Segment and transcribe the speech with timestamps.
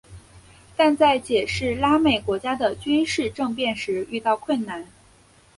[0.75, 4.87] 但在解释拉美国家的军事政变时遇到困难。